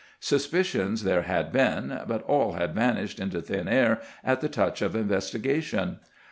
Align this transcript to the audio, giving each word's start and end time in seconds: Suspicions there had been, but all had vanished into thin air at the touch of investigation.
Suspicions 0.19 1.03
there 1.03 1.21
had 1.21 1.51
been, 1.51 1.95
but 2.07 2.23
all 2.23 2.53
had 2.53 2.73
vanished 2.73 3.19
into 3.19 3.39
thin 3.39 3.67
air 3.67 4.01
at 4.23 4.41
the 4.41 4.49
touch 4.49 4.81
of 4.81 4.95
investigation. 4.95 5.99